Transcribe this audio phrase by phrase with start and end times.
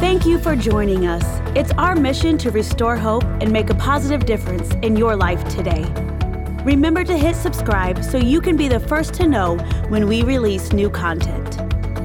[0.00, 1.24] Thank you for joining us.
[1.56, 5.82] It's our mission to restore hope and make a positive difference in your life today.
[6.62, 9.56] Remember to hit subscribe so you can be the first to know
[9.88, 11.58] when we release new content.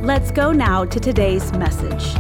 [0.04, 2.16] Let's go now to today's message.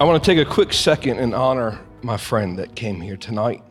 [0.00, 3.62] I want to take a quick second and honor my friend that came here tonight.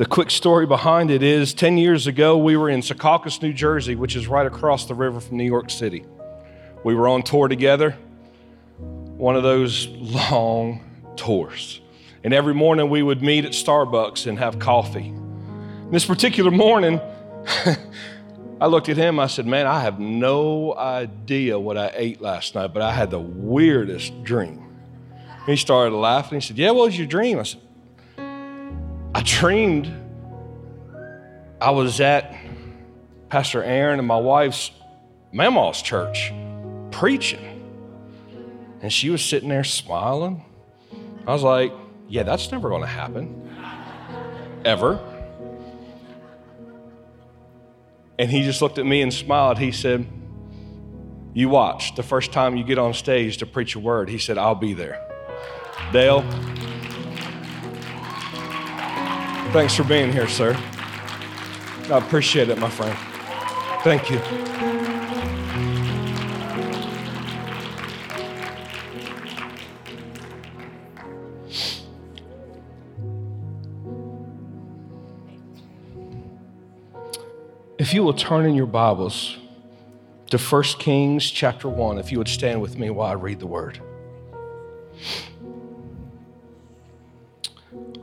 [0.00, 3.96] The quick story behind it is 10 years ago, we were in Secaucus, New Jersey,
[3.96, 6.06] which is right across the river from New York City.
[6.82, 7.90] We were on tour together,
[8.78, 10.82] one of those long
[11.16, 11.82] tours.
[12.24, 15.12] And every morning we would meet at Starbucks and have coffee.
[15.90, 16.98] This particular morning,
[18.58, 22.54] I looked at him, I said, Man, I have no idea what I ate last
[22.54, 24.66] night, but I had the weirdest dream.
[25.44, 26.40] He started laughing.
[26.40, 27.38] He said, Yeah, what was your dream?
[27.38, 27.60] I said,
[29.14, 29.92] I dreamed
[31.60, 32.34] I was at
[33.28, 34.70] Pastor Aaron and my wife's
[35.32, 36.32] mama's church
[36.90, 37.46] preaching.
[38.82, 40.44] And she was sitting there smiling.
[41.26, 41.72] I was like,
[42.08, 43.48] yeah, that's never going to happen.
[44.64, 44.98] Ever.
[48.18, 49.58] And he just looked at me and smiled.
[49.58, 50.06] He said,
[51.32, 51.94] You watch.
[51.94, 54.74] The first time you get on stage to preach a word, he said, I'll be
[54.74, 55.06] there.
[55.92, 56.22] Dale,
[59.52, 60.56] Thanks for being here, sir.
[61.90, 62.96] I appreciate it, my friend.
[63.82, 64.20] Thank you.
[77.76, 79.36] If you will turn in your Bibles
[80.30, 83.48] to 1 Kings chapter 1, if you would stand with me while I read the
[83.48, 83.80] word.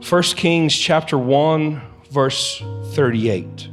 [0.08, 3.68] 1 Kings chapter 1 verse 38.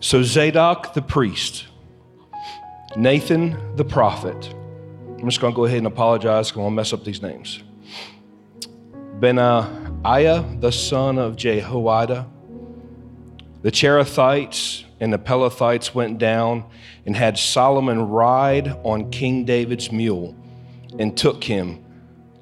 [0.00, 1.66] So Zadok the priest,
[2.96, 4.52] Nathan the prophet,
[5.20, 7.22] I'm just going to go ahead and apologize because I'm going to mess up these
[7.22, 7.62] names.
[9.20, 12.26] Benaiah the son of Jehoiada,
[13.64, 16.64] the Cherethites, and the Pelethites went down
[17.06, 20.36] and had Solomon ride on King David's mule
[20.98, 21.82] and took him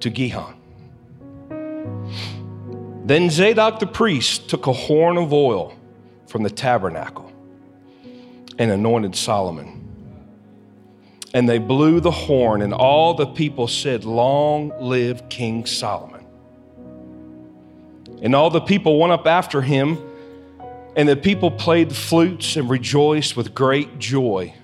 [0.00, 0.56] to Gihon.
[3.04, 5.78] Then Zadok the priest took a horn of oil
[6.26, 7.30] from the tabernacle
[8.58, 9.78] and anointed Solomon.
[11.32, 16.26] And they blew the horn, and all the people said, Long live King Solomon.
[18.20, 19.98] And all the people went up after him
[20.96, 24.54] and the people played the flutes and rejoiced with great joy,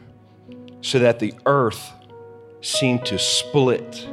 [0.81, 1.93] so that the earth
[2.61, 4.07] seemed to split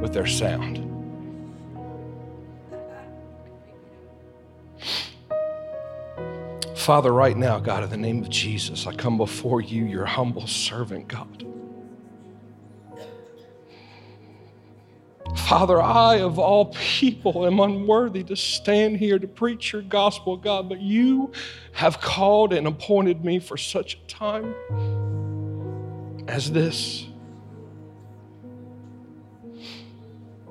[0.00, 0.88] with their sound.
[6.76, 10.48] Father, right now, God, in the name of Jesus, I come before you, your humble
[10.48, 11.46] servant, God.
[15.36, 20.68] Father, I of all people am unworthy to stand here to preach your gospel, God,
[20.68, 21.32] but you
[21.72, 24.54] have called and appointed me for such a time
[26.28, 27.06] as this.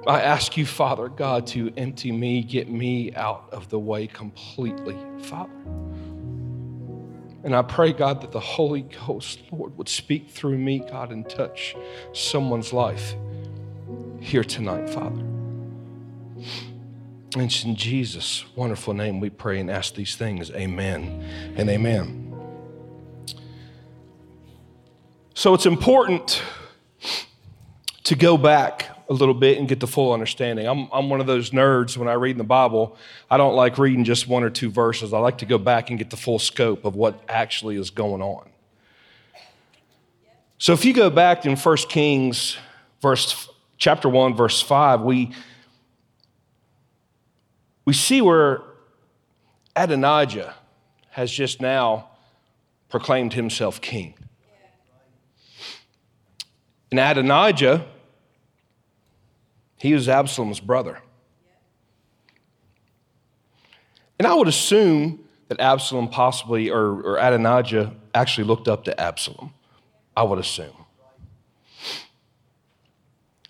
[0.08, 4.98] I ask you, Father God, to empty me, get me out of the way completely,
[5.20, 5.52] Father.
[7.44, 11.28] And I pray, God, that the Holy Ghost, Lord, would speak through me, God, and
[11.28, 11.76] touch
[12.14, 13.16] someone's life
[14.22, 15.20] here tonight, Father.
[17.34, 20.52] And it's in Jesus' wonderful name we pray and ask these things.
[20.52, 22.28] Amen and amen.
[25.34, 26.42] So it's important
[28.04, 30.68] to go back a little bit and get the full understanding.
[30.68, 32.96] I'm, I'm one of those nerds when I read in the Bible,
[33.30, 35.14] I don't like reading just one or two verses.
[35.14, 38.22] I like to go back and get the full scope of what actually is going
[38.22, 38.50] on.
[40.58, 42.58] So if you go back in 1 Kings,
[43.02, 43.50] verse
[43.82, 45.32] chapter 1, verse 5, we,
[47.84, 48.62] we see where
[49.76, 50.54] Adonijah
[51.10, 52.10] has just now
[52.90, 54.14] proclaimed himself king.
[56.92, 57.88] And Adonijah,
[59.78, 61.00] he was Absalom's brother.
[64.20, 69.56] And I would assume that Absalom possibly, or, or Adonijah, actually looked up to Absalom.
[70.16, 70.81] I would assume.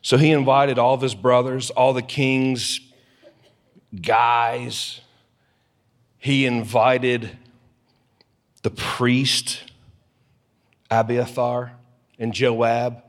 [0.02, 2.80] So he invited all of his brothers, all the king's
[4.00, 5.02] guys.
[6.18, 7.38] He invited
[8.64, 9.64] the priest,
[10.90, 11.74] Abiathar,
[12.18, 13.04] and Joab,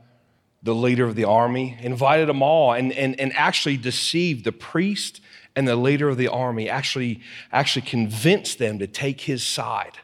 [0.61, 5.19] the leader of the army, invited them all, and, and, and actually deceived the priest
[5.55, 9.97] and the leader of the army, actually, actually convinced them to take his side.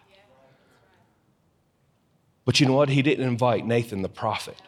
[2.45, 2.89] But you know what?
[2.89, 4.59] He didn't invite Nathan the prophet.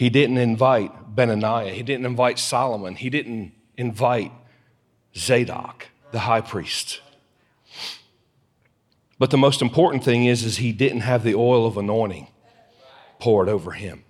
[0.00, 1.74] He didn't invite Benaniah.
[1.74, 2.94] He didn't invite Solomon.
[2.94, 4.32] He didn't invite
[5.14, 7.02] Zadok, the high priest.
[9.18, 12.28] But the most important thing is, is he didn't have the oil of anointing
[13.18, 14.04] poured over him.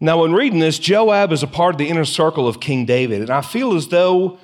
[0.00, 3.20] Now, when reading this, Joab is a part of the inner circle of King David,
[3.20, 4.38] and I feel as though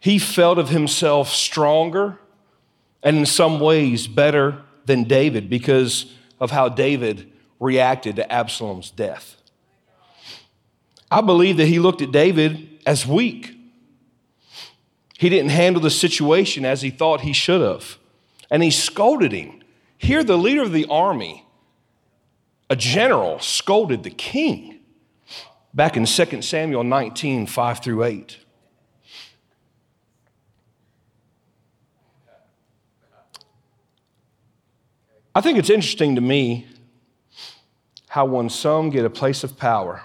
[0.00, 2.18] he felt of himself stronger
[3.00, 7.30] and in some ways better than David because of how David
[7.60, 9.36] reacted to Absalom's death.
[11.10, 13.56] I believe that he looked at David as weak.
[15.18, 17.98] He didn't handle the situation as he thought he should have.
[18.50, 19.62] And he scolded him.
[19.98, 21.46] Here, the leader of the army,
[22.68, 24.80] a general, scolded the king
[25.72, 28.38] back in 2 Samuel 19 5 through 8.
[35.36, 36.66] I think it's interesting to me
[38.08, 40.02] how when some get a place of power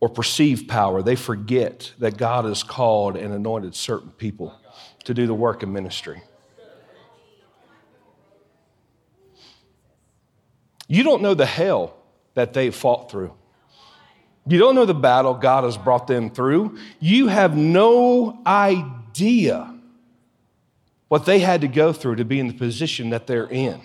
[0.00, 4.52] or perceive power, they forget that God has called and anointed certain people
[5.04, 6.24] to do the work of ministry.
[10.88, 11.96] You don't know the hell
[12.34, 13.32] that they've fought through.
[14.44, 16.78] You don't know the battle God has brought them through.
[16.98, 19.72] You have no idea
[21.14, 23.80] what they had to go through to be in the position that they're in.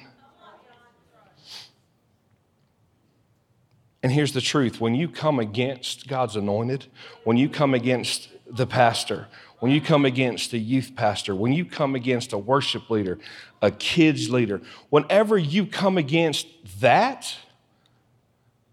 [4.02, 6.88] And here's the truth when you come against God's anointed,
[7.26, 9.28] when you come against the pastor,
[9.60, 13.20] when you come against a youth pastor, when you come against a worship leader,
[13.62, 14.60] a kids leader,
[14.90, 16.48] whenever you come against
[16.82, 17.38] that,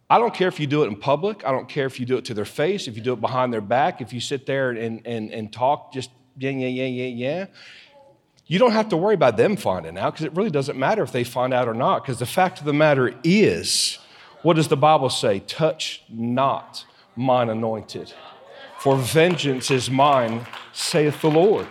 [0.09, 1.45] I don't care if you do it in public.
[1.45, 3.53] I don't care if you do it to their face, if you do it behind
[3.53, 7.07] their back, if you sit there and, and, and talk just yeah, yeah, yeah, yeah,
[7.07, 7.47] yeah
[8.47, 11.11] you don't have to worry about them finding out because it really doesn't matter if
[11.11, 12.03] they find out or not.
[12.03, 13.99] Because the fact of the matter is,
[14.43, 15.41] what does the Bible say?
[15.41, 16.85] Touch not
[17.17, 18.13] mine anointed,
[18.79, 21.67] for vengeance is mine, saith the Lord.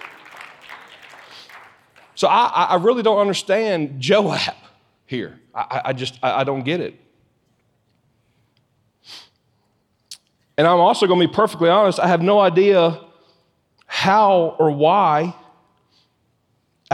[2.16, 4.56] So I, I really don't understand Joab
[5.06, 5.40] here.
[5.54, 7.00] I, I just, I, I don't get it.
[10.58, 13.02] And I'm also going to be perfectly honest, I have no idea
[13.86, 15.36] how or why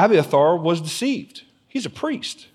[0.02, 1.44] Abiathar was deceived.
[1.68, 2.48] He's a priest.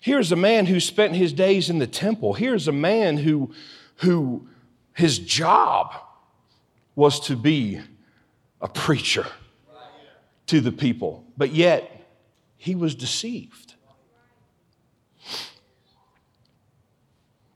[0.00, 2.34] Here's a man who spent his days in the temple.
[2.34, 3.52] Here's a man who,
[3.96, 4.48] who
[4.94, 5.94] his job
[6.96, 7.80] was to be
[8.60, 9.26] a preacher
[10.46, 12.08] to the people, but yet
[12.56, 13.74] he was deceived.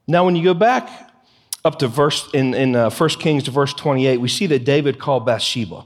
[0.07, 1.11] Now, when you go back
[1.65, 4.99] up to verse in, in uh, 1 Kings to verse 28, we see that David
[4.99, 5.83] called Bathsheba.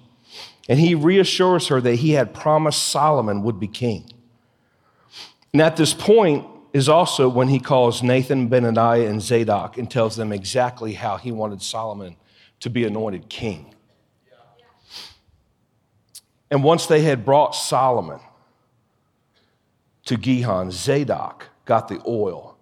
[0.70, 4.10] And he reassures her that he had promised Solomon would be king.
[5.52, 10.16] And at this point is also when he calls Nathan, Benaniah, and Zadok and tells
[10.16, 12.16] them exactly how he wanted Solomon
[12.60, 13.74] to be anointed king.
[16.52, 18.20] And once they had brought Solomon
[20.06, 22.58] to Gihon, Zadok got the oil.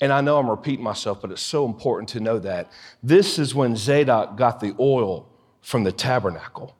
[0.00, 2.70] And I know I'm repeating myself, but it's so important to know that.
[3.02, 5.28] This is when Zadok got the oil
[5.60, 6.74] from the tabernacle.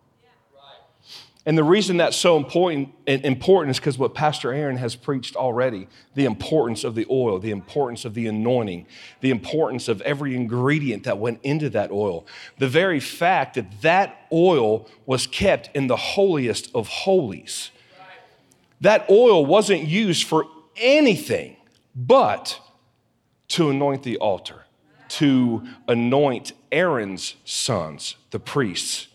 [1.46, 5.88] And the reason that's so important, important is because what Pastor Aaron has preached already
[6.14, 8.86] the importance of the oil, the importance of the anointing,
[9.20, 12.26] the importance of every ingredient that went into that oil.
[12.58, 17.70] The very fact that that oil was kept in the holiest of holies.
[18.80, 20.46] That oil wasn't used for
[20.76, 21.58] anything
[21.94, 22.58] but
[23.48, 24.64] to anoint the altar,
[25.08, 29.08] to anoint Aaron's sons, the priests.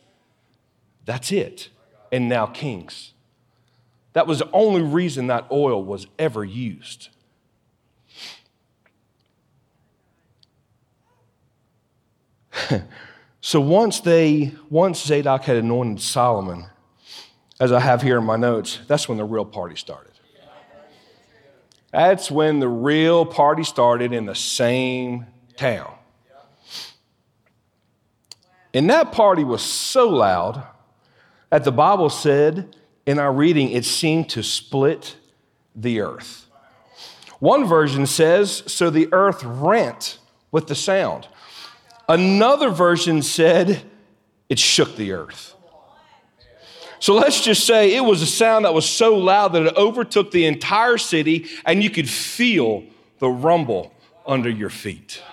[1.06, 1.70] That's it
[2.12, 3.14] and now kings.
[4.14, 7.10] That was the only reason that oil was ever used.
[13.42, 16.66] so once they, once Zadok had anointed Solomon,
[17.60, 20.14] as I have here in my notes, that's when the real party started.
[21.92, 25.26] That's when the real party started in the same
[25.58, 25.92] town.
[28.74, 30.64] And that party was so loud
[31.50, 32.76] that the Bible said
[33.06, 35.16] in our reading, it seemed to split
[35.76, 36.48] the earth.
[37.40, 40.20] One version says, so the earth rent
[40.52, 41.28] with the sound.
[42.08, 43.84] Another version said,
[44.50, 45.56] it shook the earth.
[47.00, 50.32] So let's just say it was a sound that was so loud that it overtook
[50.32, 52.84] the entire city and you could feel
[53.20, 53.94] the rumble
[54.26, 55.24] under your feet.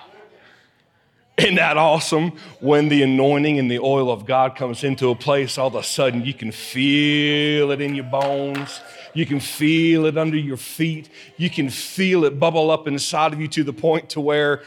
[1.39, 2.33] Isn't that awesome?
[2.61, 5.83] When the anointing and the oil of God comes into a place, all of a
[5.83, 8.81] sudden you can feel it in your bones.
[9.13, 11.11] You can feel it under your feet.
[11.37, 14.63] You can feel it bubble up inside of you to the point to where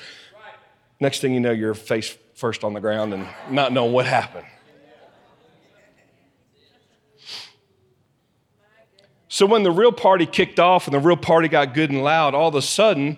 [1.00, 4.46] next thing you know, you're face first on the ground and not knowing what happened.
[9.28, 12.36] So when the real party kicked off and the real party got good and loud,
[12.36, 13.18] all of a sudden,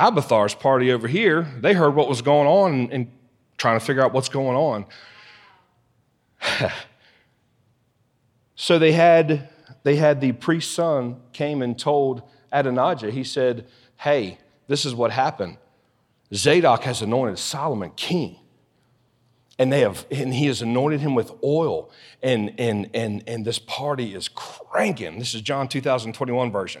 [0.00, 3.12] Abiathar's party over here, they heard what was going on and, and
[3.58, 4.86] trying to figure out what's going on.
[8.54, 9.50] so they had
[9.82, 13.66] they had the priest's son came and told Adonijah, he said,
[13.96, 14.38] Hey,
[14.68, 15.58] this is what happened.
[16.32, 18.36] Zadok has anointed Solomon king.
[19.58, 21.90] And they have, and he has anointed him with oil,
[22.22, 25.18] and and and and this party is cranking.
[25.18, 26.80] This is John 2021 version.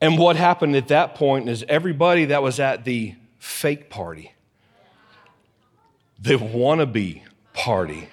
[0.00, 4.32] And what happened at that point is everybody that was at the fake party,
[6.20, 8.08] the wannabe party,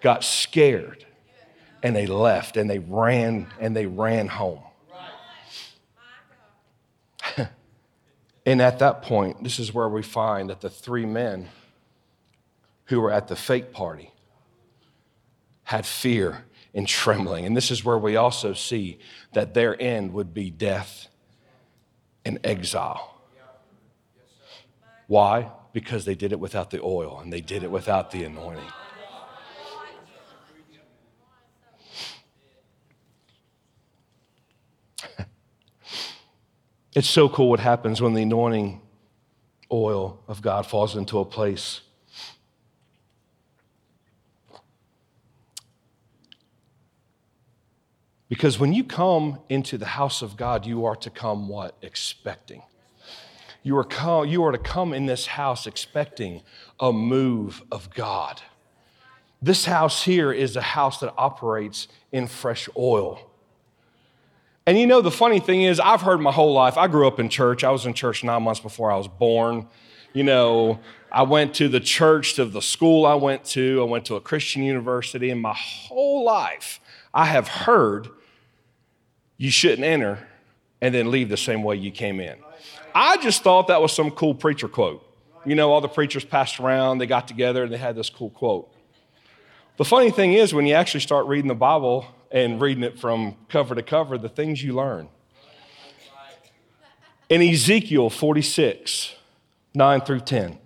[0.00, 1.06] got scared
[1.82, 4.60] and they left and they ran and they ran home.
[8.46, 11.48] and at that point, this is where we find that the three men
[12.86, 14.12] who were at the fake party
[15.64, 17.44] had fear and trembling.
[17.44, 18.98] And this is where we also see
[19.32, 21.08] that their end would be death
[22.24, 23.20] and exile.
[25.06, 25.50] Why?
[25.72, 28.64] Because they did it without the oil and they did it without the anointing.
[36.94, 38.82] It's so cool what happens when the anointing
[39.72, 41.80] oil of God falls into a place
[48.32, 51.76] Because when you come into the house of God, you are to come what?
[51.82, 52.62] Expecting.
[53.62, 56.40] You are, come, you are to come in this house expecting
[56.80, 58.40] a move of God.
[59.42, 63.30] This house here is a house that operates in fresh oil.
[64.64, 67.20] And you know, the funny thing is, I've heard my whole life, I grew up
[67.20, 67.62] in church.
[67.62, 69.66] I was in church nine months before I was born.
[70.14, 70.80] You know,
[71.12, 74.22] I went to the church, to the school I went to, I went to a
[74.22, 76.80] Christian university, and my whole life
[77.12, 78.08] I have heard
[79.42, 80.20] you shouldn't enter
[80.80, 82.36] and then leave the same way you came in.
[82.94, 85.04] I just thought that was some cool preacher quote.
[85.44, 88.30] You know, all the preachers passed around, they got together, and they had this cool
[88.30, 88.72] quote.
[89.78, 93.34] The funny thing is, when you actually start reading the Bible and reading it from
[93.48, 95.08] cover to cover, the things you learn.
[97.28, 99.16] In Ezekiel 46,
[99.74, 100.56] 9 through 10,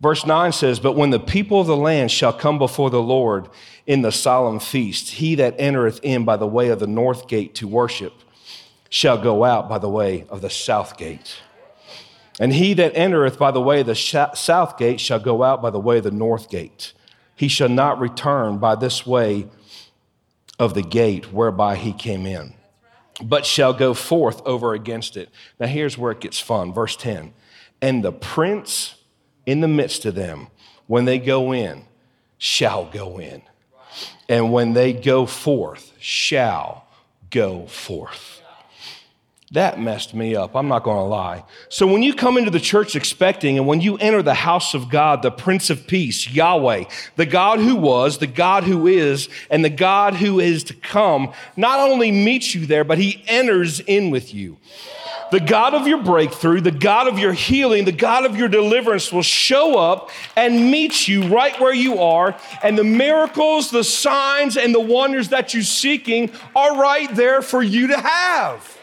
[0.00, 3.48] verse 9 says, But when the people of the land shall come before the Lord
[3.88, 5.12] in the solemn feast.
[5.12, 8.12] He that entereth in by the way of the north gate to worship
[8.90, 11.38] shall go out by the way of the south gate.
[12.38, 15.70] And he that entereth by the way of the south gate shall go out by
[15.70, 16.92] the way of the north gate.
[17.34, 19.48] He shall not return by this way
[20.58, 22.52] of the gate whereby he came in,
[23.22, 25.30] but shall go forth over against it.
[25.58, 26.74] Now here's where it gets fun.
[26.74, 27.32] Verse 10
[27.80, 28.96] And the prince
[29.48, 30.48] in the midst of them,
[30.88, 31.82] when they go in,
[32.36, 33.40] shall go in
[34.28, 36.84] and when they go forth, shall
[37.30, 38.42] go forth.
[39.52, 40.54] That messed me up.
[40.54, 41.44] I'm not going to lie.
[41.70, 44.90] So, when you come into the church expecting, and when you enter the house of
[44.90, 46.84] God, the Prince of Peace, Yahweh,
[47.16, 51.32] the God who was, the God who is, and the God who is to come,
[51.56, 54.58] not only meets you there, but he enters in with you
[55.30, 59.12] the God of your breakthrough, the God of your healing, the God of your deliverance
[59.12, 62.36] will show up and meet you right where you are.
[62.62, 67.62] And the miracles, the signs, and the wonders that you're seeking are right there for
[67.62, 68.78] you to have.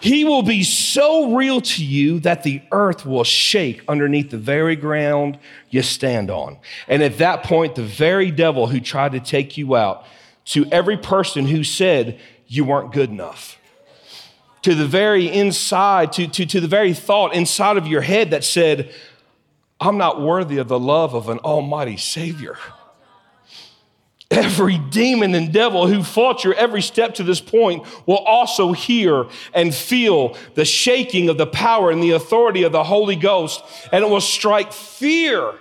[0.00, 4.74] He will be so real to you that the earth will shake underneath the very
[4.74, 6.56] ground you stand on.
[6.88, 10.06] And at that point, the very devil who tried to take you out
[10.46, 12.18] to every person who said
[12.50, 13.58] you weren't good enough.
[14.62, 18.44] To the very inside, to, to, to the very thought inside of your head that
[18.44, 18.92] said,
[19.80, 22.58] I'm not worthy of the love of an almighty Savior.
[24.32, 29.26] Every demon and devil who fought your every step to this point will also hear
[29.54, 34.04] and feel the shaking of the power and the authority of the Holy Ghost, and
[34.04, 35.54] it will strike fear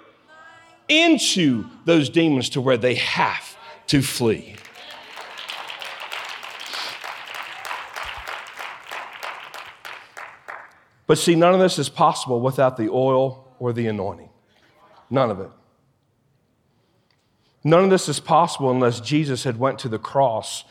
[0.87, 3.55] into those demons to where they have
[3.87, 4.55] to flee.
[11.09, 14.29] But see, none of this is possible without the oil or the anointing.
[15.09, 15.49] None of it.
[17.63, 20.65] None of this is possible unless Jesus had went to the cross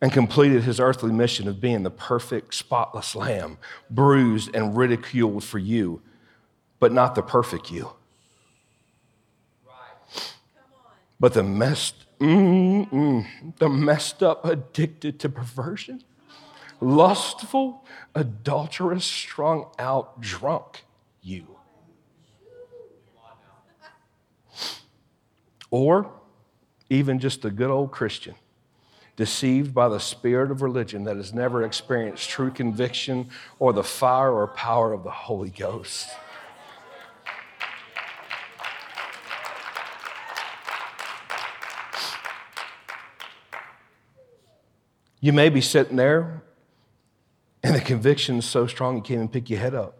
[0.00, 3.58] and completed his earthly mission of being the perfect, spotless lamb,
[3.90, 6.00] bruised and ridiculed for you,
[6.80, 7.92] but not the perfect you.
[11.20, 13.26] But the messed, mm,
[13.58, 16.02] the messed up, addicted to perversion,
[16.82, 17.84] lustful,
[18.14, 20.84] adulterous, strung out, drunk
[21.22, 21.46] you.
[25.70, 26.10] Or
[26.90, 28.34] even just a good old Christian
[29.16, 34.32] deceived by the spirit of religion that has never experienced true conviction or the fire
[34.32, 36.08] or power of the Holy Ghost.
[45.20, 46.42] You may be sitting there
[47.62, 49.98] and the conviction is so strong you can't even pick your head up.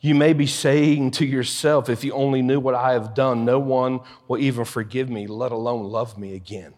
[0.00, 3.58] You may be saying to yourself, if you only knew what I have done, no
[3.58, 6.74] one will even forgive me, let alone love me again.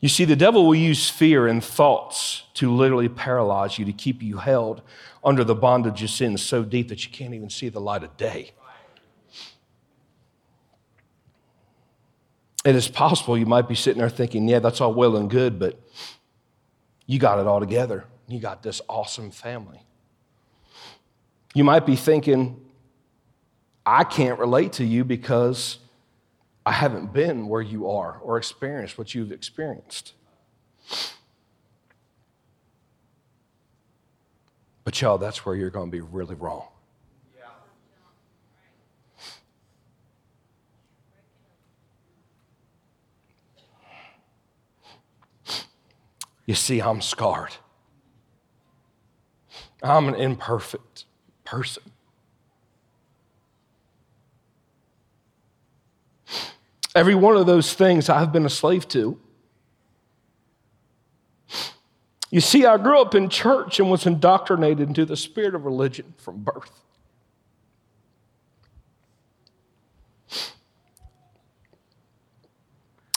[0.00, 4.20] You see, the devil will use fear and thoughts to literally paralyze you, to keep
[4.20, 4.82] you held
[5.22, 8.16] under the bondage of sin so deep that you can't even see the light of
[8.16, 8.50] day.
[12.64, 15.58] It is possible you might be sitting there thinking, yeah, that's all well and good,
[15.58, 15.80] but
[17.06, 18.04] you got it all together.
[18.28, 19.82] You got this awesome family.
[21.54, 22.64] You might be thinking,
[23.84, 25.78] I can't relate to you because
[26.64, 30.14] I haven't been where you are or experienced what you've experienced.
[34.84, 36.66] But, y'all, that's where you're going to be really wrong.
[46.52, 47.56] You see, I'm scarred.
[49.82, 51.06] I'm an imperfect
[51.44, 51.82] person.
[56.94, 59.18] Every one of those things I've been a slave to.
[62.30, 66.12] You see, I grew up in church and was indoctrinated into the spirit of religion
[66.18, 66.82] from birth.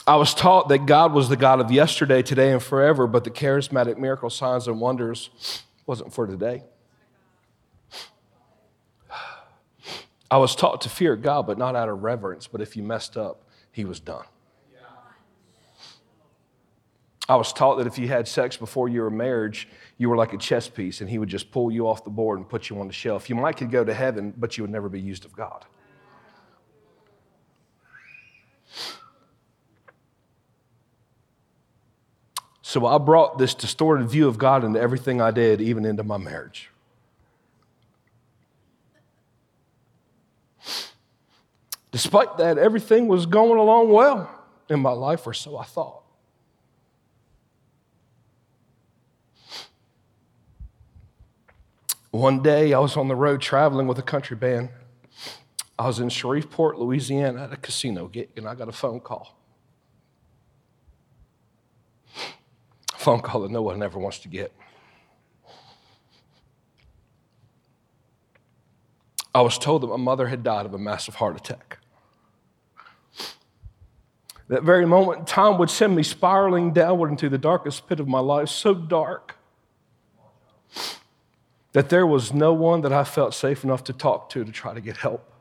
[0.06, 3.30] I was taught that God was the God of yesterday, today, and forever, but the
[3.30, 6.62] charismatic miracle signs and wonders wasn't for today.
[10.30, 13.16] I was taught to fear God, but not out of reverence, but if you messed
[13.16, 13.42] up,
[13.72, 14.24] he was done.
[17.28, 20.38] I was taught that if you had sex before your marriage, you were like a
[20.38, 22.86] chess piece and he would just pull you off the board and put you on
[22.86, 23.28] the shelf.
[23.28, 25.64] You might could go to heaven, but you would never be used of God.
[32.68, 36.16] So I brought this distorted view of God into everything I did, even into my
[36.16, 36.68] marriage.
[41.92, 44.28] Despite that, everything was going along well
[44.68, 46.02] in my life, or so I thought.
[52.10, 54.70] One day I was on the road traveling with a country band.
[55.78, 59.36] I was in Shreveport, Louisiana at a casino gig, and I got a phone call.
[62.95, 64.52] A phone call that no one ever wants to get.
[69.32, 71.78] I was told that my mother had died of a massive heart attack.
[74.48, 78.18] That very moment, time would send me spiraling downward into the darkest pit of my
[78.18, 79.36] life, so dark
[81.74, 84.74] that there was no one that I felt safe enough to talk to to try
[84.74, 85.35] to get help.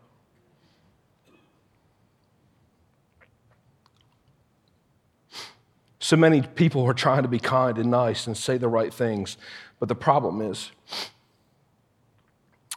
[6.06, 9.38] So many people were trying to be kind and nice and say the right things,
[9.80, 10.70] but the problem is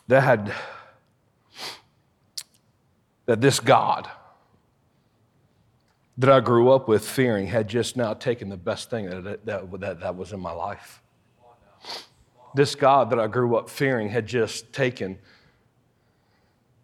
[0.07, 0.51] that had
[3.27, 4.09] that this God
[6.17, 9.71] that I grew up with fearing had just now taken the best thing that, that,
[9.79, 11.03] that, that was in my life.
[12.55, 15.19] This God that I grew up fearing had just taken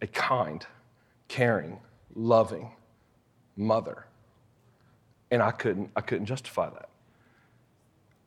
[0.02, 0.66] a kind,
[1.26, 1.80] caring,
[2.14, 2.72] loving
[3.56, 4.04] mother.
[5.34, 6.88] And I couldn't, I couldn't justify that.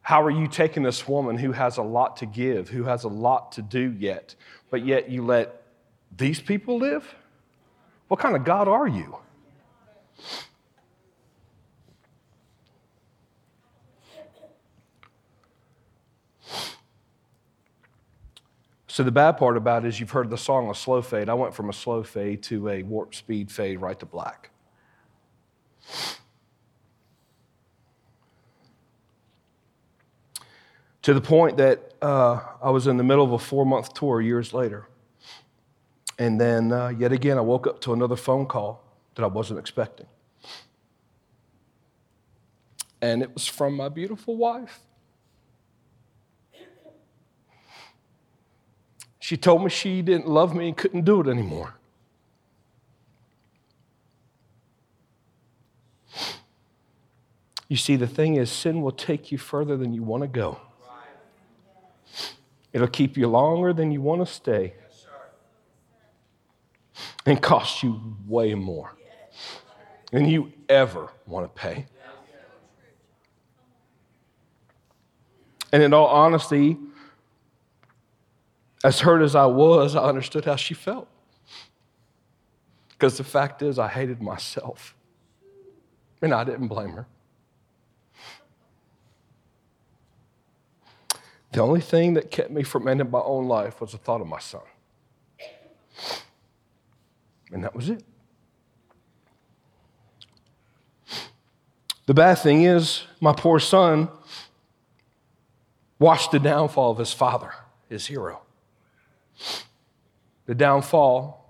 [0.02, 3.08] How are you taking this woman who has a lot to give, who has a
[3.08, 4.36] lot to do yet,
[4.70, 5.64] but yet you let
[6.18, 7.16] these people live?
[8.10, 9.20] What kind of God are you?
[18.86, 21.30] So the bad part about it is you've heard the song a slow fade.
[21.30, 24.50] I went from a slow fade to a warp speed fade right to black.
[31.08, 34.20] To the point that uh, I was in the middle of a four month tour
[34.20, 34.90] years later.
[36.20, 38.84] And then, uh, yet again, I woke up to another phone call
[39.16, 40.08] that I wasn't expecting.
[43.02, 44.82] And it was from my beautiful wife.
[49.20, 51.76] She told me she didn't love me and couldn't do it anymore.
[57.70, 60.60] You see, the thing is, sin will take you further than you want to go.
[62.78, 64.76] It'll keep you longer than you want to stay
[67.26, 68.94] and cost you way more
[70.12, 71.88] than you ever want to pay.
[75.72, 76.78] And in all honesty,
[78.84, 81.08] as hurt as I was, I understood how she felt.
[82.90, 84.94] Because the fact is, I hated myself.
[86.22, 87.08] And I didn't blame her.
[91.58, 94.28] The only thing that kept me from ending my own life was the thought of
[94.28, 94.62] my son.
[97.52, 98.04] And that was it.
[102.06, 104.08] The bad thing is, my poor son
[105.98, 107.52] watched the downfall of his father,
[107.90, 108.44] his hero.
[110.46, 111.44] The downfall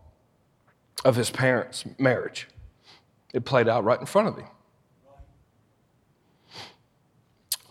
[1.03, 2.47] of his parents' marriage.
[3.33, 4.47] It played out right in front of him.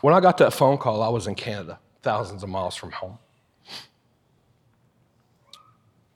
[0.02, 3.18] When I got that phone call, I was in Canada, thousands of miles from home.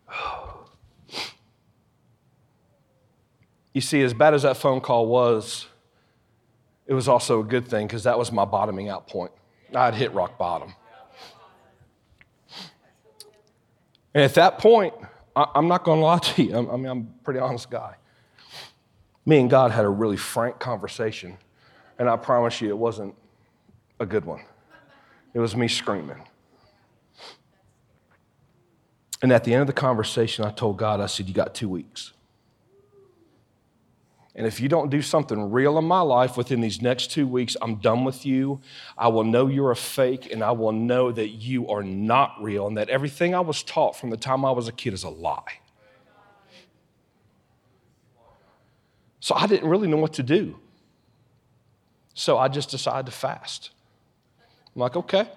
[3.72, 5.68] You see, as bad as that phone call was,
[6.88, 9.31] it was also a good thing because that was my bottoming out point.
[9.72, 10.74] I'd hit rock bottom.
[14.12, 14.92] And at that point,
[15.37, 16.57] I'm not going to lie to you.
[16.57, 17.94] I mean, I'm a pretty honest guy.
[19.24, 21.38] Me and God had a really frank conversation,
[21.96, 23.14] and I promise you it wasn't
[24.00, 24.40] a good one.
[25.33, 26.23] It was me screaming.
[29.23, 31.69] And at the end of the conversation, I told God, I said, You got two
[31.69, 32.12] weeks.
[34.35, 37.57] And if you don't do something real in my life within these next two weeks,
[37.61, 38.61] I'm done with you.
[38.97, 42.66] I will know you're a fake, and I will know that you are not real,
[42.66, 45.11] and that everything I was taught from the time I was a kid is a
[45.11, 45.59] lie.
[49.19, 50.59] So I didn't really know what to do.
[52.14, 53.71] So I just decided to fast.
[54.74, 55.28] I'm like, okay.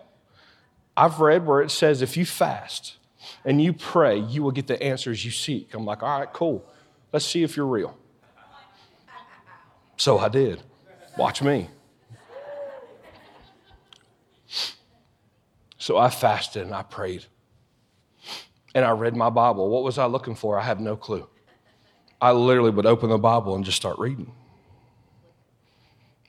[0.96, 2.98] I've read where it says if you fast
[3.46, 5.74] and you pray, you will get the answers you seek.
[5.74, 6.66] I'm like, all right, cool.
[7.12, 7.98] Let's see if you're real.
[9.98, 10.62] So I did.
[11.18, 11.70] Watch me.
[15.78, 17.26] So I fasted and I prayed.
[18.76, 19.70] And I read my Bible.
[19.70, 20.58] What was I looking for?
[20.58, 21.28] I have no clue.
[22.22, 24.32] I literally would open the Bible and just start reading.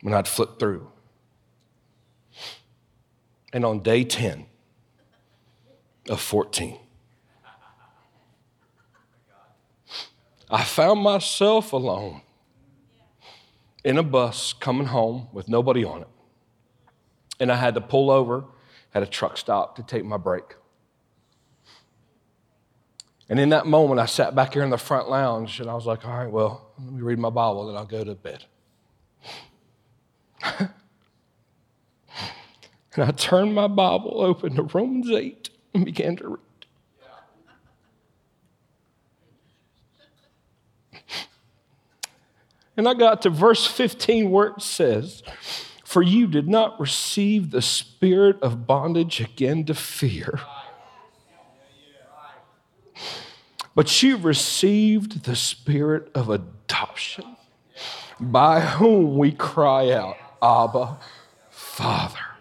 [0.02, 0.90] And I'd flip through.
[3.54, 4.46] And on day 10
[6.10, 6.76] of 14,
[10.50, 12.22] I found myself alone
[13.84, 16.08] in a bus coming home with nobody on it.
[17.38, 18.44] And I had to pull over
[18.92, 20.56] at a truck stop to take my break.
[23.28, 25.86] And in that moment, I sat back here in the front lounge and I was
[25.86, 28.44] like, all right, well, let me read my Bible, and I'll go to bed.
[32.94, 36.38] and I turned my Bible open to Romans 8 and began to read.
[42.76, 45.22] And I got to verse 15 where it says,
[45.85, 50.40] For you did not receive the spirit of bondage again to fear,
[53.74, 57.37] but you received the spirit of adoption,
[58.18, 60.98] by whom we cry out, Abba,
[61.50, 62.34] Father.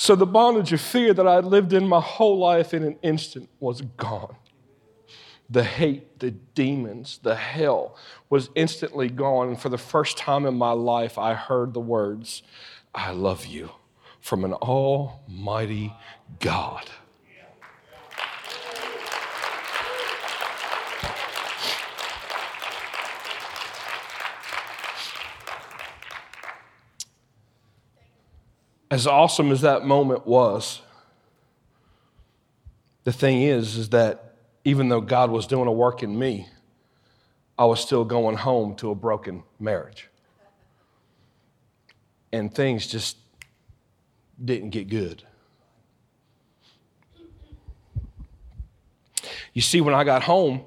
[0.00, 3.48] So the bondage of fear that I lived in my whole life in an instant
[3.58, 4.36] was gone
[5.50, 7.96] the hate, the demons, the hell
[8.28, 9.48] was instantly gone.
[9.48, 12.42] And for the first time in my life, I heard the words,
[12.94, 13.70] I love you
[14.20, 15.94] from an almighty
[16.38, 16.90] God.
[28.90, 30.80] As awesome as that moment was,
[33.04, 36.48] the thing is, is that even though God was doing a work in me,
[37.58, 40.08] I was still going home to a broken marriage.
[42.32, 43.16] And things just
[44.42, 45.24] didn't get good.
[49.52, 50.62] You see, when I got home,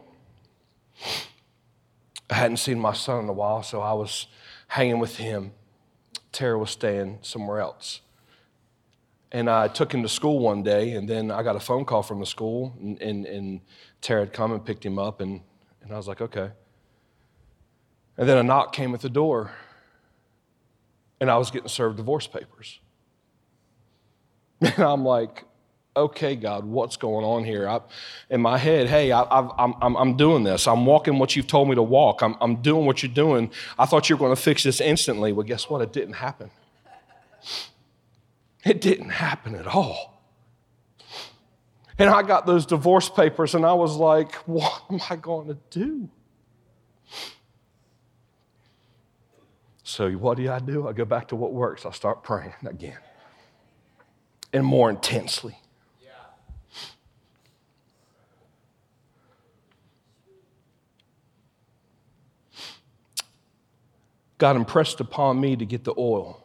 [2.29, 4.27] I hadn't seen my son in a while, so I was
[4.67, 5.53] hanging with him.
[6.31, 8.01] Tara was staying somewhere else.
[9.31, 12.03] And I took him to school one day, and then I got a phone call
[12.03, 13.61] from the school, and, and, and
[14.01, 15.41] Tara had come and picked him up, and,
[15.81, 16.51] and I was like, okay.
[18.17, 19.51] And then a knock came at the door,
[21.21, 22.79] and I was getting served divorce papers.
[24.63, 25.43] And I'm like,
[25.95, 27.67] okay, God, what's going on here?
[27.67, 27.81] I,
[28.29, 30.67] in my head, hey, I, am I'm, I'm doing this.
[30.67, 32.21] I'm walking what you've told me to walk.
[32.21, 33.51] I'm, I'm doing what you're doing.
[33.77, 35.33] I thought you were going to fix this instantly.
[35.33, 35.81] Well, guess what?
[35.81, 36.51] It didn't happen.
[38.63, 40.21] It didn't happen at all.
[41.97, 45.57] And I got those divorce papers and I was like, what am I going to
[45.69, 46.09] do?
[49.83, 50.87] So, what do I do?
[50.87, 51.85] I go back to what works.
[51.85, 52.97] I start praying again
[54.53, 55.57] and more intensely.
[64.37, 66.40] God impressed upon me to get the oil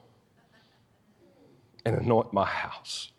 [1.87, 3.13] and anoint my house.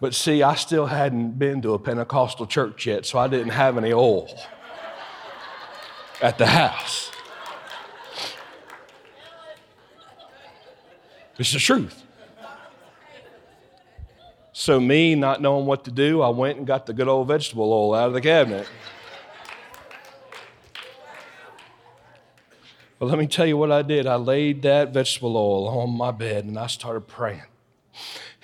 [0.00, 3.78] But see, I still hadn't been to a Pentecostal church yet, so I didn't have
[3.78, 4.28] any oil
[6.20, 7.12] at the house.
[11.38, 12.04] It's the truth.
[14.52, 17.72] So, me not knowing what to do, I went and got the good old vegetable
[17.72, 18.68] oil out of the cabinet.
[22.98, 24.06] But let me tell you what I did.
[24.06, 27.44] I laid that vegetable oil on my bed and I started praying.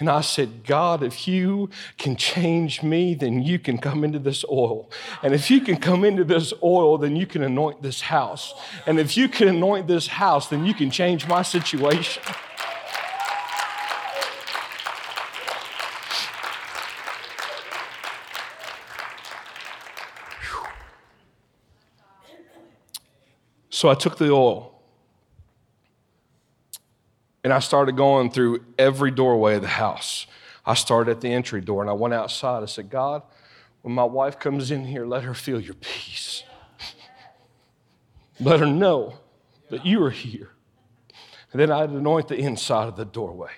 [0.00, 4.44] And I said, God, if you can change me, then you can come into this
[4.50, 4.90] oil.
[5.22, 8.54] And if you can come into this oil, then you can anoint this house.
[8.86, 12.22] And if you can anoint this house, then you can change my situation.
[23.74, 24.72] So I took the oil
[27.42, 30.28] and I started going through every doorway of the house.
[30.64, 32.62] I started at the entry door and I went outside.
[32.62, 33.22] I said, God,
[33.82, 36.44] when my wife comes in here, let her feel your peace.
[38.40, 39.14] let her know
[39.70, 40.50] that you are here.
[41.50, 43.50] And then I'd anoint the inside of the doorway.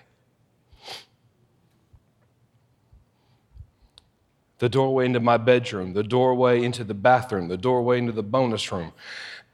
[4.61, 8.73] The doorway into my bedroom, the doorway into the bathroom, the doorway into the bonus
[8.73, 8.93] room.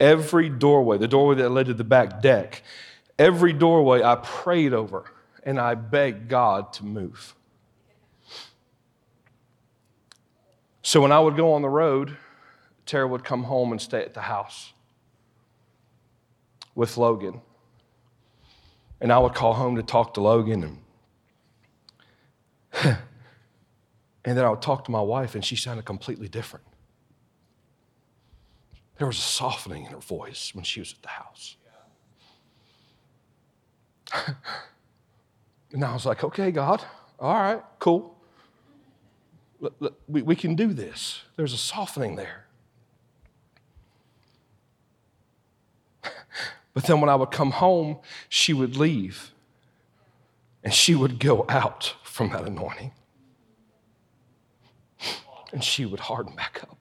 [0.02, 2.64] Every doorway, the doorway that led to the back deck,
[3.20, 5.04] every doorway I prayed over
[5.44, 7.36] and I begged God to move.
[10.82, 12.16] So when I would go on the road,
[12.84, 14.72] Tara would come home and stay at the house
[16.74, 17.40] with Logan.
[19.00, 20.78] And I would call home to talk to Logan and
[24.24, 26.66] and then I would talk to my wife and she sounded completely different.
[28.98, 31.56] There was a softening in her voice when she was at the house.
[35.72, 36.84] and I was like, okay, God,
[37.18, 38.16] all right, cool.
[40.08, 41.22] We, we can do this.
[41.36, 42.46] There's a softening there.
[46.74, 47.98] But then when I would come home,
[48.30, 49.32] she would leave
[50.64, 52.92] and she would go out from that anointing.
[55.52, 56.78] And she would harden back up.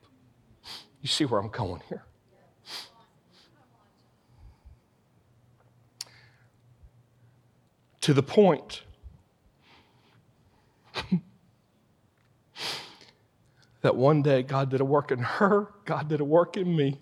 [1.01, 2.03] You see where I'm going here?
[8.01, 8.81] to the point
[13.81, 16.99] that one day God did a work in her, God did a work in me.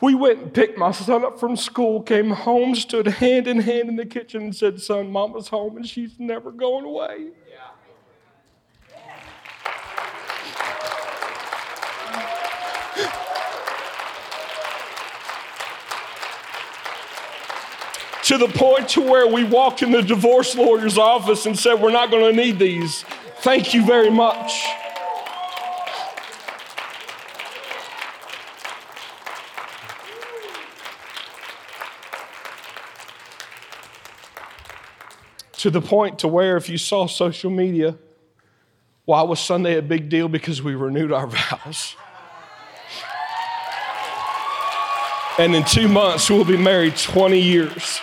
[0.00, 3.88] We went and picked my son up from school, came home, stood hand in hand
[3.88, 7.28] in the kitchen, and said, Son, mama's home and she's never going away.
[18.24, 21.90] To the point to where we walked in the divorce lawyer's office and said, We're
[21.90, 23.04] not going to need these.
[23.40, 24.64] Thank you very much.
[35.62, 37.96] to the point to where if you saw social media,
[39.04, 40.26] why was Sunday a big deal?
[40.26, 41.94] Because we renewed our vows.
[45.38, 48.00] And in two months, we'll be married 20 years.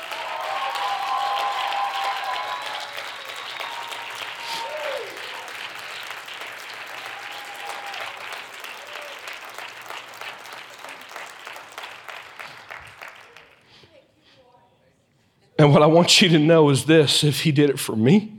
[15.60, 18.34] And what I want you to know is this if he did it for me,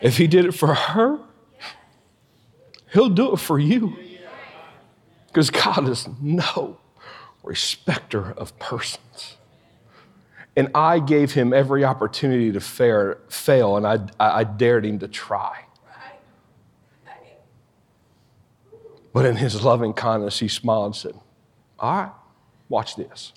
[0.00, 1.18] if he did it for her,
[2.92, 3.96] he'll do it for you.
[5.26, 6.78] Because God is no
[7.42, 9.36] respecter of persons.
[10.54, 15.64] And I gave him every opportunity to fail, and I, I dared him to try.
[19.12, 21.14] But in his loving kindness, he smiled and said,
[21.80, 22.12] All right,
[22.68, 23.32] watch this.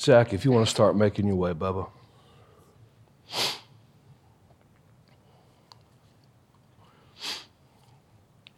[0.00, 1.90] Zach, if you want to start making your way, Bubba.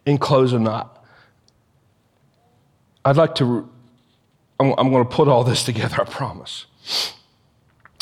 [0.05, 0.87] In closing, I,
[3.05, 3.68] I'd like to,
[4.59, 6.66] I'm, I'm going to put all this together, I promise.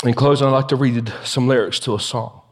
[0.04, 2.42] In closing, I'd like to read some lyrics to a song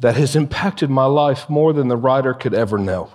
[0.00, 3.10] that has impacted my life more than the writer could ever know.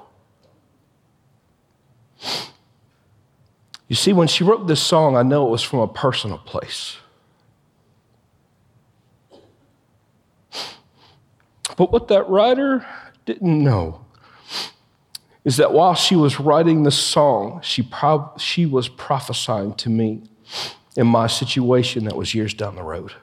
[3.94, 6.98] You see, when she wrote this song, I know it was from a personal place.
[11.78, 12.88] But what that writer
[13.28, 14.04] didn't know
[15.46, 17.88] is that while she was writing this song, she,
[18.40, 20.24] she was prophesying to me
[20.98, 23.14] in my situation that was years down the road.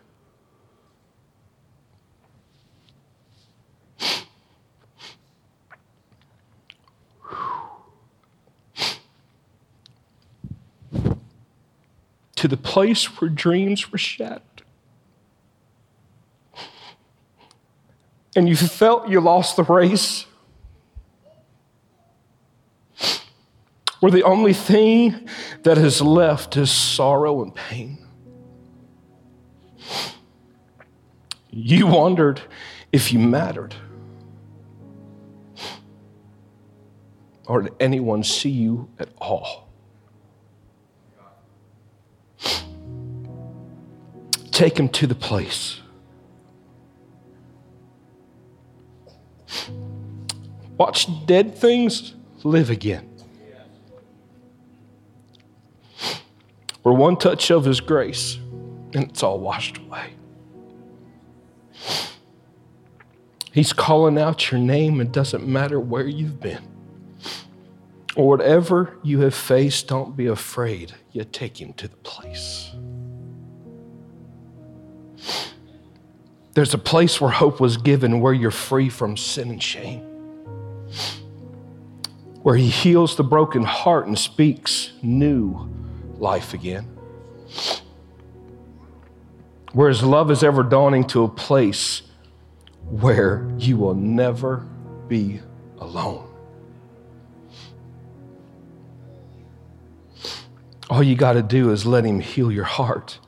[12.40, 14.62] To the place where dreams were shattered.
[18.34, 20.24] And you felt you lost the race.
[24.00, 25.28] Where the only thing
[25.64, 27.98] that is left is sorrow and pain.
[31.50, 32.40] You wondered
[32.90, 33.74] if you mattered.
[37.46, 39.69] Or did anyone see you at all?
[44.60, 45.80] Take him to the place.
[50.76, 53.08] Watch dead things live again.
[56.82, 58.36] Where one touch of his grace
[58.92, 60.12] and it's all washed away.
[63.52, 65.00] He's calling out your name.
[65.00, 66.68] It doesn't matter where you've been
[68.14, 70.92] or whatever you have faced, don't be afraid.
[71.12, 72.72] You take him to the place.
[76.54, 80.00] There's a place where hope was given, where you're free from sin and shame,
[82.42, 85.68] where He heals the broken heart and speaks new
[86.18, 86.84] life again,
[89.72, 92.02] where His love is ever dawning to a place
[92.90, 94.66] where you will never
[95.06, 95.40] be
[95.78, 96.26] alone.
[100.88, 103.20] All you got to do is let Him heal your heart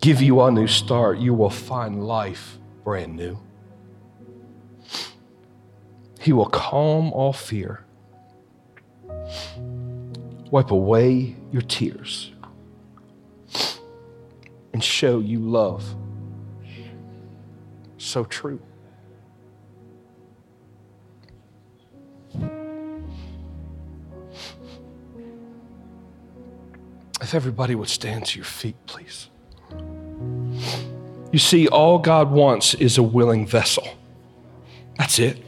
[0.00, 3.38] give you a new start, you will find life brand new.
[6.20, 7.84] He will calm all fear,
[10.50, 12.32] wipe away your tears,
[14.72, 15.96] and show you love
[17.96, 18.60] so true.
[27.22, 29.29] If everybody would stand to your feet, please.
[31.32, 33.86] You see, all God wants is a willing vessel.
[34.98, 35.42] That's it.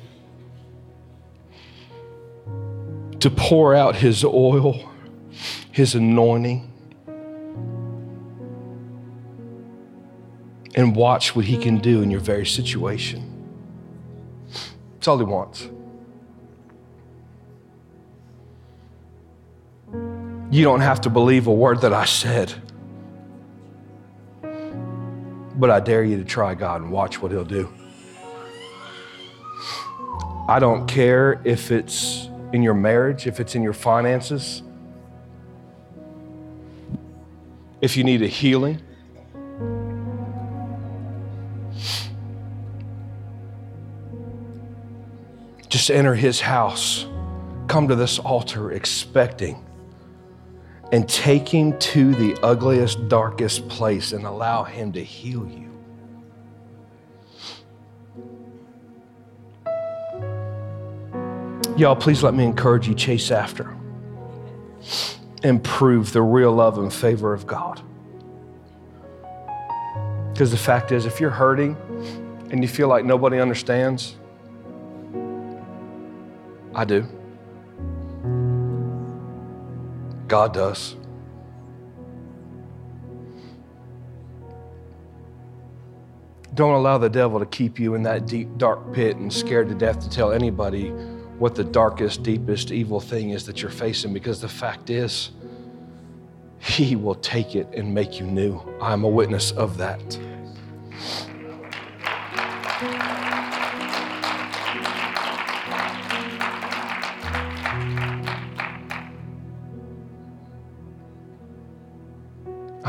[3.20, 4.90] To pour out His oil,
[5.72, 6.72] His anointing,
[10.74, 13.28] and watch what He can do in your very situation.
[14.94, 15.68] That's all He wants.
[20.50, 22.52] You don't have to believe a word that I said.
[25.54, 27.72] But I dare you to try God and watch what He'll do.
[30.48, 34.62] I don't care if it's in your marriage, if it's in your finances,
[37.80, 38.80] if you need a healing.
[45.68, 47.06] Just enter His house,
[47.68, 49.64] come to this altar expecting
[50.92, 55.70] and take him to the ugliest, darkest place and allow him to heal you.
[61.78, 63.74] Y'all, please let me encourage you chase after
[65.42, 67.80] and prove the real love and favor of God.
[70.32, 71.74] Because the fact is, if you're hurting
[72.50, 74.16] and you feel like nobody understands,
[76.74, 77.08] I do.
[80.32, 80.96] God does.
[86.54, 89.74] Don't allow the devil to keep you in that deep, dark pit and scared to
[89.74, 90.88] death to tell anybody
[91.36, 95.32] what the darkest, deepest evil thing is that you're facing because the fact is,
[96.60, 98.58] He will take it and make you new.
[98.80, 100.18] I'm a witness of that.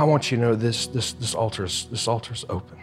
[0.04, 2.78] I want you to know this, this, this altar's this altar's open.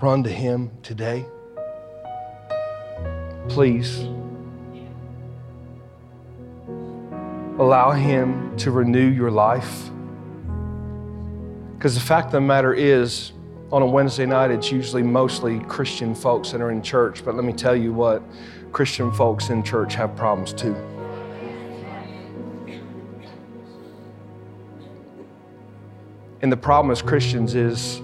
[0.00, 1.26] Run to him today.
[3.48, 3.98] Please.
[7.58, 9.90] Allow him to renew your life.
[11.74, 13.32] Because the fact of the matter is,
[13.72, 17.24] on a Wednesday night, it's usually mostly Christian folks that are in church.
[17.24, 18.22] But let me tell you what,
[18.70, 20.76] Christian folks in church have problems too.
[26.42, 28.00] And the problem as Christians is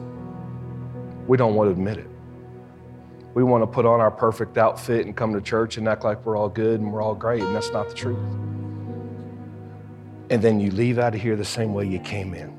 [1.27, 2.09] we don't want to admit it.
[3.35, 6.25] We want to put on our perfect outfit and come to church and act like
[6.25, 8.19] we're all good and we're all great, and that's not the truth.
[10.31, 12.57] And then you leave out of here the same way you came in.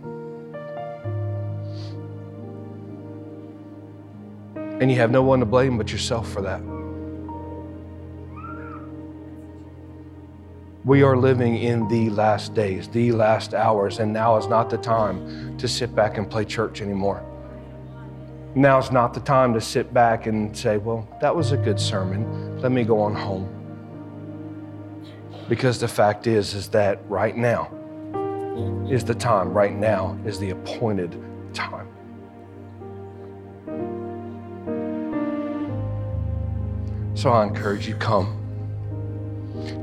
[4.79, 6.61] And you have no one to blame but yourself for that.
[10.87, 14.77] We are living in the last days, the last hours, and now is not the
[14.77, 17.21] time to sit back and play church anymore.
[18.55, 21.77] Now is not the time to sit back and say, Well, that was a good
[21.77, 22.61] sermon.
[22.61, 23.49] Let me go on home.
[25.49, 27.69] Because the fact is, is that right now
[28.89, 29.49] is the time.
[29.53, 31.21] Right now is the appointed
[31.53, 31.89] time.
[37.13, 38.36] So I encourage you, come.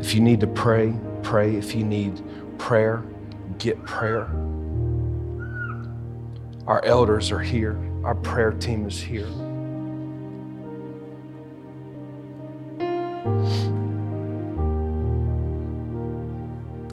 [0.00, 1.56] If you need to pray, pray.
[1.56, 2.22] If you need
[2.58, 3.02] prayer,
[3.58, 4.28] get prayer.
[6.66, 9.26] Our elders are here, our prayer team is here.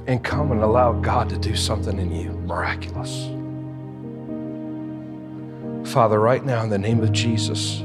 [0.08, 3.30] And come and allow God to do something in you miraculous.
[5.90, 7.82] Father, right now, in the name of Jesus,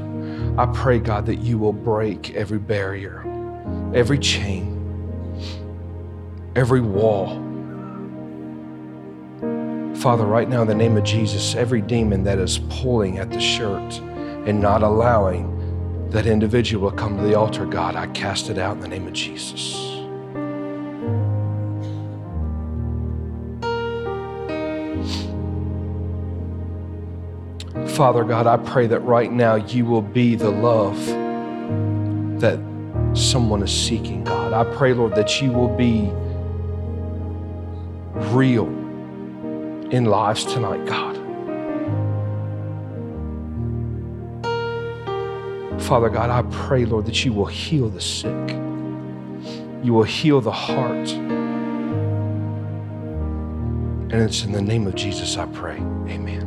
[0.57, 3.23] I pray, God, that you will break every barrier,
[3.93, 4.76] every chain,
[6.57, 7.27] every wall.
[9.97, 13.39] Father, right now, in the name of Jesus, every demon that is pulling at the
[13.39, 13.99] shirt
[14.47, 18.77] and not allowing that individual to come to the altar, God, I cast it out
[18.77, 19.75] in the name of Jesus.
[27.95, 30.97] Father God, I pray that right now you will be the love
[32.41, 32.59] that
[33.13, 34.53] someone is seeking, God.
[34.53, 36.11] I pray, Lord, that you will be
[38.37, 38.67] real
[39.91, 41.15] in lives tonight, God.
[45.81, 48.49] Father God, I pray, Lord, that you will heal the sick.
[49.83, 51.09] You will heal the heart.
[54.11, 55.77] And it's in the name of Jesus I pray.
[55.77, 56.45] Amen.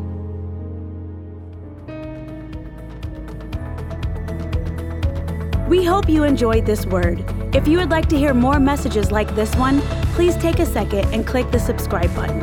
[5.69, 7.25] We hope you enjoyed this word.
[7.53, 9.81] If you would like to hear more messages like this one,
[10.15, 12.43] please take a second and click the subscribe button.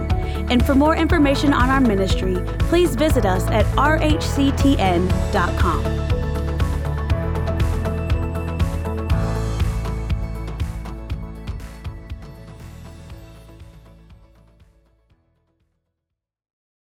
[0.51, 5.08] And for more information on our ministry, please visit us at rhctn.com.